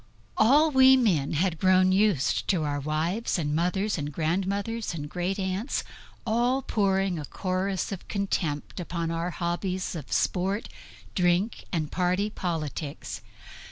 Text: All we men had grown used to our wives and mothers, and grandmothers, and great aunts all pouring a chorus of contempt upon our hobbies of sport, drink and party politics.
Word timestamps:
All 0.35 0.71
we 0.71 0.97
men 0.97 1.33
had 1.33 1.59
grown 1.59 1.91
used 1.91 2.47
to 2.47 2.63
our 2.63 2.79
wives 2.79 3.37
and 3.37 3.53
mothers, 3.55 3.99
and 3.99 4.11
grandmothers, 4.11 4.95
and 4.95 5.07
great 5.07 5.37
aunts 5.37 5.83
all 6.25 6.63
pouring 6.63 7.19
a 7.19 7.25
chorus 7.25 7.91
of 7.91 8.07
contempt 8.07 8.79
upon 8.79 9.11
our 9.11 9.29
hobbies 9.29 9.93
of 9.93 10.11
sport, 10.11 10.69
drink 11.13 11.65
and 11.71 11.91
party 11.91 12.31
politics. 12.31 13.21